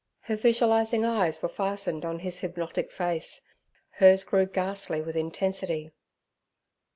Her 0.21 0.35
visualizing 0.35 1.05
eyes 1.05 1.43
were 1.43 1.47
fastened 1.47 2.05
on 2.05 2.17
his 2.21 2.39
hypnotic 2.39 2.89
face. 2.91 3.41
Hers 3.91 4.23
grew 4.23 4.47
ghastly 4.47 4.99
with 4.99 5.15
intensity. 5.15 5.91